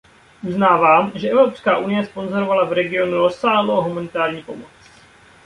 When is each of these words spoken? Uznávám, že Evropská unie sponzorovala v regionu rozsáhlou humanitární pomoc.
Uznávám, 0.43 1.11
že 1.15 1.29
Evropská 1.29 1.77
unie 1.77 2.01
sponzorovala 2.05 2.65
v 2.65 2.73
regionu 2.73 3.17
rozsáhlou 3.17 3.81
humanitární 3.81 4.41
pomoc. 4.43 4.69